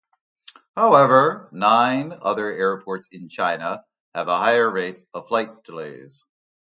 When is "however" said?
0.75-1.47